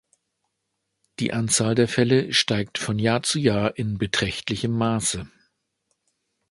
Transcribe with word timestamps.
Die 1.19 1.31
Anzahl 1.31 1.75
der 1.75 1.87
Fälle 1.87 2.33
steigt 2.33 2.79
von 2.79 2.97
Jahr 2.97 3.21
zu 3.21 3.37
Jahr 3.37 3.77
in 3.77 3.99
beträchtlichem 3.99 4.71
Maße. 4.71 5.27